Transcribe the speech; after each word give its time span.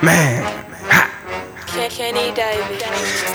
Man. 0.00 0.57
Ha. 1.88 1.96
Kenny 1.96 2.32
David. 2.34 2.82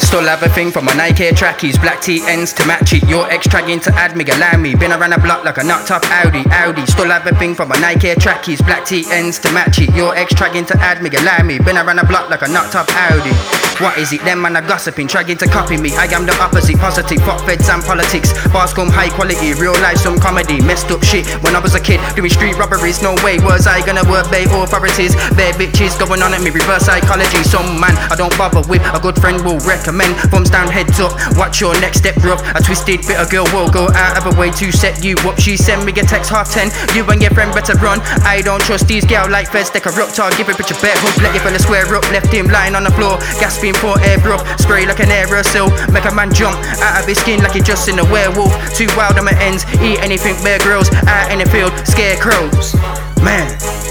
Still 0.02 0.24
have 0.24 0.44
a 0.44 0.50
thing 0.50 0.71
for 0.71 0.81
my 0.81 0.94
Nike 0.94 1.31
trackies, 1.31 1.78
black 1.78 2.00
TNs 2.00 2.56
to 2.56 2.67
match 2.67 2.94
it. 2.94 3.08
Your 3.10 3.29
ex 3.31 3.47
dragging 3.47 3.79
to 3.81 3.94
add 3.94 4.15
me, 4.15 4.26
allow 4.26 4.58
me. 4.58 4.76
Been 4.76 4.92
around 4.92 5.12
the 5.12 5.17
block 5.17 5.44
like 5.44 5.58
a 5.58 5.63
nut 5.63 5.88
top 5.88 6.06
Audi, 6.06 6.44
Audi. 6.52 6.85
Still 6.85 7.10
have 7.10 7.26
a 7.26 7.35
thing 7.35 7.56
for 7.56 7.66
my 7.66 7.78
Nike 7.79 8.13
trackies, 8.16 8.62
black 8.62 8.84
TNs 8.84 9.42
to 9.42 9.52
match 9.52 9.79
it. 9.79 9.94
Your 9.96 10.16
ex 10.16 10.34
dragging 10.35 10.66
to 10.66 10.78
add 10.78 11.02
me, 11.02 11.10
allow 11.10 11.42
me. 11.44 11.58
Been 11.58 11.78
around 11.78 11.97
the 11.97 12.06
block 12.06 12.29
like 12.29 12.42
a 12.42 12.47
nut 12.47 12.71
top 12.71 12.88
Audi. 12.92 13.34
What 13.81 13.97
is 13.97 14.13
it? 14.13 14.21
Them 14.21 14.42
man 14.42 14.56
are 14.56 14.62
gossiping, 14.62 15.08
trying 15.08 15.35
to 15.35 15.47
copy 15.47 15.78
me. 15.78 15.96
I 15.97 16.05
am 16.13 16.27
the 16.27 16.35
opposite, 16.38 16.77
positive, 16.77 17.20
fuck 17.26 17.41
feds 17.41 17.67
and 17.70 17.81
politics. 17.81 18.29
Bars 18.54 18.71
come 18.71 18.90
high 18.90 19.09
quality, 19.09 19.54
real 19.57 19.73
life, 19.81 19.98
some 19.98 20.20
comedy. 20.20 20.62
Messed 20.62 20.91
up 20.91 21.04
shit 21.04 21.26
when 21.41 21.55
I 21.55 21.59
was 21.59 21.73
a 21.73 21.81
kid, 21.81 21.99
doing 22.15 22.29
street 22.29 22.55
robberies. 22.57 23.01
No 23.01 23.17
way 23.26 23.40
was 23.41 23.65
I 23.65 23.84
gonna 23.84 24.05
work 24.05 24.29
bay 24.29 24.45
authorities. 24.45 25.15
Bare 25.34 25.54
bitches 25.57 25.98
going 25.98 26.21
on 26.21 26.34
at 26.34 26.41
me, 26.41 26.51
reverse 26.51 26.85
psychology. 26.85 27.41
Some 27.43 27.79
man 27.81 27.98
I 28.13 28.15
don't 28.15 28.34
bother 28.43 28.67
with, 28.67 28.83
a 28.91 28.99
good 28.99 29.15
friend 29.15 29.39
will 29.45 29.59
recommend. 29.63 30.11
Thumbs 30.27 30.49
down, 30.49 30.67
heads 30.67 30.99
up, 30.99 31.15
watch 31.39 31.61
your 31.61 31.71
next 31.79 32.03
step, 32.03 32.15
bruv. 32.20 32.43
A 32.55 32.59
twisted 32.59 32.99
bit 33.07 33.15
of 33.15 33.31
girl 33.31 33.47
will 33.55 33.71
go 33.71 33.88
out 33.95 34.20
of 34.20 34.27
her 34.27 34.35
way 34.35 34.51
to 34.59 34.67
set 34.71 34.99
you 34.99 35.15
up. 35.23 35.39
She 35.39 35.55
send 35.55 35.85
me 35.85 35.91
a 35.95 36.03
text 36.03 36.29
half 36.29 36.51
ten, 36.51 36.67
you 36.91 37.07
and 37.07 37.21
your 37.21 37.31
friend 37.31 37.53
better 37.55 37.75
run. 37.79 38.01
I 38.27 38.41
don't 38.43 38.61
trust 38.61 38.87
these 38.87 39.05
gal 39.05 39.29
like 39.29 39.48
feds, 39.48 39.71
they 39.71 39.79
corrupt. 39.79 40.20
I'll 40.20 40.35
give 40.35 40.49
a 40.49 40.53
bitch 40.53 40.75
a 40.75 40.77
bear 40.81 40.95
hook, 40.99 41.15
let 41.23 41.34
you 41.34 41.39
fella 41.39 41.59
square 41.59 41.87
up. 41.95 42.03
Left 42.11 42.27
him 42.34 42.48
lying 42.48 42.75
on 42.75 42.84
the 42.84 42.91
floor, 42.91 43.15
gasping 43.39 43.75
for 43.75 43.95
air, 44.03 44.17
bruv. 44.17 44.43
Spray 44.59 44.85
like 44.85 44.99
an 44.99 45.07
aerosol, 45.07 45.71
make 45.93 46.05
a 46.05 46.13
man 46.13 46.34
jump 46.34 46.57
out 46.84 46.99
of 46.99 47.07
his 47.07 47.20
skin 47.20 47.39
like 47.39 47.53
he 47.53 47.62
just 47.62 47.87
in 47.87 47.99
a 47.99 48.05
werewolf. 48.12 48.51
Too 48.75 48.87
wild 48.98 49.17
on 49.17 49.25
my 49.25 49.35
ends, 49.39 49.63
eat 49.79 49.99
anything, 50.03 50.35
bear 50.43 50.59
girls 50.59 50.90
Out 51.07 51.31
in 51.31 51.40
the 51.40 51.48
field, 51.48 51.71
scarecrows. 51.87 52.75
Man. 53.23 53.82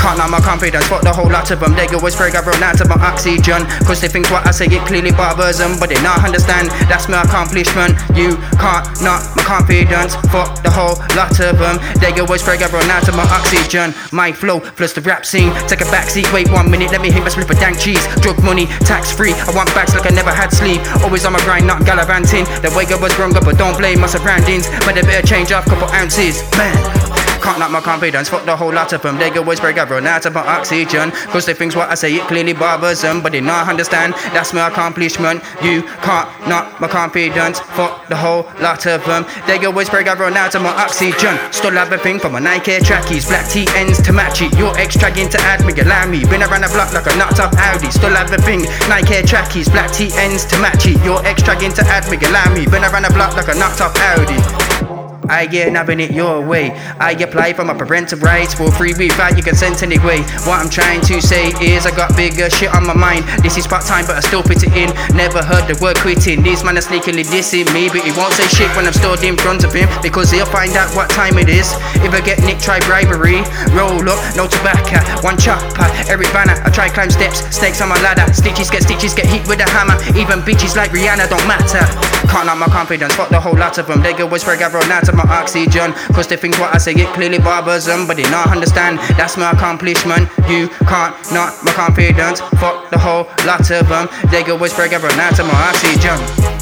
Can't 0.00 0.16
knock 0.16 0.30
my 0.32 0.40
confidence, 0.40 0.88
fuck 0.88 1.02
the 1.02 1.12
whole 1.12 1.28
lot 1.28 1.50
of 1.50 1.60
them. 1.60 1.76
They 1.76 1.84
always 1.92 2.16
break 2.16 2.34
I 2.34 2.40
run 2.40 2.62
out 2.64 2.80
of 2.80 2.88
my 2.88 2.96
oxygen. 3.04 3.68
Cause 3.84 4.00
they 4.00 4.08
think 4.08 4.32
what 4.32 4.48
I 4.48 4.50
say, 4.50 4.64
it 4.64 4.80
clearly 4.88 5.12
bothers 5.12 5.58
them. 5.60 5.76
But 5.76 5.92
they 5.92 6.00
not 6.00 6.24
understand, 6.24 6.72
that's 6.88 7.04
my 7.04 7.20
accomplishment. 7.20 8.00
You 8.16 8.40
can't 8.56 8.88
knock 9.04 9.20
my 9.36 9.44
confidence, 9.44 10.16
fuck 10.32 10.64
the 10.64 10.72
whole 10.72 10.96
lot 11.12 11.36
of 11.36 11.60
them. 11.60 11.76
They 12.00 12.16
always 12.16 12.40
break 12.42 12.64
I 12.64 12.72
run 12.72 12.88
out 12.88 13.12
of 13.12 13.14
my 13.14 13.28
oxygen. 13.28 13.92
My 14.10 14.32
flow 14.32 14.60
plus 14.60 14.96
the 14.96 15.04
rap 15.04 15.26
scene. 15.28 15.52
Take 15.68 15.84
a 15.84 15.88
backseat, 15.92 16.32
wait 16.32 16.48
one 16.48 16.70
minute, 16.70 16.90
let 16.92 17.02
me 17.04 17.12
hit 17.12 17.20
my 17.20 17.28
split 17.28 17.50
of 17.50 17.60
dank 17.60 17.78
cheese. 17.78 18.00
Drug 18.24 18.40
money, 18.42 18.72
tax 18.88 19.12
free. 19.12 19.36
I 19.36 19.52
want 19.52 19.68
backs 19.76 19.92
like 19.92 20.08
I 20.08 20.16
never 20.16 20.32
had 20.32 20.48
sleep. 20.48 20.80
Always 21.04 21.28
on 21.28 21.36
my 21.36 21.44
grind, 21.44 21.66
not 21.66 21.84
gallivanting. 21.84 22.48
The 22.64 22.72
way 22.72 22.88
I 22.88 22.96
was 22.96 23.12
wrong, 23.20 23.36
but 23.36 23.58
don't 23.60 23.76
blame 23.76 24.00
my 24.00 24.08
surroundings. 24.08 24.64
But 24.88 24.96
they 24.96 25.02
better 25.02 25.26
change 25.26 25.52
off 25.52 25.66
couple 25.66 25.92
ounces. 25.92 26.40
Man. 26.56 27.09
Can't 27.42 27.58
knock 27.58 27.70
my 27.70 27.80
confidence, 27.80 28.28
fuck 28.28 28.44
the 28.44 28.56
whole 28.56 28.72
lot 28.72 28.92
of 28.92 29.00
them. 29.02 29.16
They 29.16 29.30
always 29.36 29.60
break, 29.60 29.78
I 29.78 29.84
run 29.84 30.06
out 30.06 30.26
of 30.26 30.34
my 30.34 30.46
oxygen. 30.46 31.10
Cause 31.32 31.46
they 31.46 31.54
think 31.54 31.74
what 31.74 31.88
I 31.88 31.94
say, 31.94 32.14
it 32.14 32.22
clearly 32.28 32.52
bothers 32.52 33.00
them. 33.00 33.22
But 33.22 33.32
they 33.32 33.40
not 33.40 33.68
understand, 33.68 34.12
that's 34.34 34.52
my 34.52 34.68
accomplishment. 34.68 35.42
You 35.62 35.82
can't 36.04 36.28
knock 36.46 36.80
my 36.80 36.88
confidence, 36.88 37.60
fuck 37.60 38.08
the 38.08 38.16
whole 38.16 38.44
lot 38.60 38.84
of 38.86 39.04
them. 39.06 39.24
They 39.46 39.64
always 39.64 39.88
break, 39.88 40.06
I 40.06 40.14
run 40.14 40.36
out 40.36 40.54
of 40.54 40.62
my 40.62 40.70
oxygen. 40.70 41.38
Still 41.50 41.72
have 41.72 41.92
a 41.92 41.98
thing 41.98 42.18
for 42.18 42.28
my 42.28 42.40
Nike 42.40 42.78
trackies, 42.80 43.26
black 43.26 43.46
TNs 43.46 44.04
to 44.04 44.12
match 44.12 44.42
it. 44.42 44.52
Your 44.58 44.76
ex 44.78 44.96
dragging 44.96 45.28
to 45.30 45.40
add 45.40 45.64
me, 45.64 45.72
allow 45.80 46.06
me. 46.06 46.24
Been 46.26 46.42
around 46.42 46.62
the 46.62 46.68
block 46.68 46.92
like 46.92 47.06
a 47.06 47.16
knocked 47.16 47.40
up 47.40 47.54
Audi. 47.56 47.90
Still 47.90 48.10
have 48.10 48.32
a 48.32 48.38
thing, 48.38 48.62
Nike 48.88 49.22
trackies, 49.26 49.68
black 49.68 49.90
TNs 49.90 50.48
to 50.50 50.60
match 50.60 50.86
it. 50.86 51.02
Your 51.04 51.24
ex 51.24 51.42
dragging 51.42 51.72
to 51.72 51.82
add 51.86 52.04
me, 52.10 52.18
allow 52.26 52.52
me. 52.52 52.66
Been 52.66 52.84
around 52.84 53.04
the 53.04 53.12
block 53.14 53.34
like 53.36 53.48
a 53.48 53.54
knocked 53.54 53.80
up 53.80 53.96
Audi. 53.96 54.89
I 55.30 55.46
get 55.46 55.70
having 55.76 56.00
it 56.00 56.10
your 56.10 56.44
way. 56.44 56.74
I 56.98 57.12
apply 57.12 57.54
for 57.54 57.64
my 57.64 57.74
parental 57.74 58.18
rights 58.18 58.52
for 58.52 58.70
free 58.72 58.92
without 58.98 59.38
your 59.38 59.46
consent 59.46 59.82
anyway. 59.82 60.26
What 60.42 60.58
I'm 60.58 60.68
trying 60.68 61.00
to 61.06 61.22
say 61.22 61.54
is 61.62 61.86
I 61.86 61.94
got 61.94 62.16
bigger 62.16 62.50
shit 62.50 62.74
on 62.74 62.84
my 62.84 62.94
mind. 62.94 63.24
This 63.38 63.56
is 63.56 63.66
part 63.66 63.86
time, 63.86 64.06
but 64.06 64.16
I 64.16 64.20
still 64.26 64.42
put 64.42 64.58
it 64.66 64.74
in. 64.74 64.90
Never 65.14 65.38
heard 65.40 65.70
the 65.70 65.78
word 65.78 65.96
quitting. 66.02 66.42
These 66.42 66.64
man 66.66 66.76
are 66.76 66.82
sneakily 66.82 67.22
dissing 67.22 67.70
me, 67.72 67.86
but 67.88 68.02
he 68.02 68.10
won't 68.18 68.34
say 68.34 68.50
shit 68.50 68.74
when 68.74 68.90
I'm 68.90 68.92
stood 68.92 69.22
in 69.22 69.38
front 69.38 69.62
of 69.62 69.72
him 69.72 69.88
because 70.02 70.30
he'll 70.34 70.50
find 70.50 70.74
out 70.74 70.90
what 70.98 71.08
time 71.10 71.38
it 71.38 71.48
is. 71.48 71.70
If 72.02 72.10
I 72.10 72.20
get 72.20 72.42
nicked, 72.42 72.66
try 72.66 72.82
bribery. 72.90 73.46
Roll 73.70 74.02
up, 74.10 74.18
no 74.34 74.50
tobacco, 74.50 74.98
one 75.22 75.38
chopper, 75.38 75.86
every 76.10 76.26
banner. 76.34 76.58
I 76.66 76.74
try 76.74 76.90
climb 76.90 77.10
steps, 77.10 77.46
snakes 77.54 77.80
on 77.80 77.88
my 77.88 78.00
ladder. 78.02 78.26
Stitches 78.34 78.68
get 78.68 78.82
stitches, 78.82 79.14
get 79.14 79.26
hit 79.26 79.46
with 79.46 79.62
a 79.62 79.68
hammer. 79.70 79.94
Even 80.18 80.42
bitches 80.42 80.74
like 80.74 80.90
Rihanna 80.90 81.30
don't 81.30 81.46
matter. 81.46 81.86
Can't 82.30 82.46
knock 82.46 82.58
my 82.58 82.66
confidence, 82.66 83.12
fuck 83.16 83.28
the 83.28 83.40
whole 83.40 83.56
lot 83.56 83.76
of 83.78 83.88
them. 83.88 84.02
They 84.02 84.14
break 84.44 84.62
I 84.62 84.70
run 84.70 84.90
out 84.92 85.08
of 85.08 85.16
my 85.16 85.24
oxygen. 85.24 85.92
Cause 86.14 86.28
they 86.28 86.36
think 86.36 86.58
what 86.60 86.72
I 86.72 86.78
say, 86.78 86.92
it 86.92 87.12
clearly 87.12 87.38
bothers 87.38 87.86
them. 87.86 88.06
But 88.06 88.18
they 88.18 88.30
not 88.30 88.50
understand, 88.52 89.00
that's 89.18 89.36
my 89.36 89.50
accomplishment. 89.50 90.30
You 90.48 90.68
can't 90.86 91.14
knock 91.32 91.58
my 91.64 91.72
confidence, 91.72 92.40
fuck 92.62 92.88
the 92.90 92.98
whole 92.98 93.26
lot 93.44 93.68
of 93.70 93.88
them. 93.88 94.08
They 94.30 94.44
break 94.74 94.92
I 94.92 94.98
run 94.98 95.18
out 95.18 95.40
of 95.40 95.46
my 95.46 95.54
oxygen. 95.54 96.59